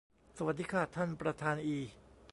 [0.37, 1.77] สวัสดีค่ะ ท่านประธานอี